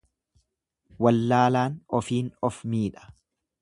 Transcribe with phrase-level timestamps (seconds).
[1.07, 3.09] Wallaalaan ofiin of miidha.